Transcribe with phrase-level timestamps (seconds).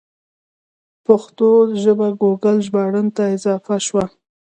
[1.05, 1.49] پښتو
[1.81, 4.05] ژبه ګوګل ژباړن ته اضافه شوه.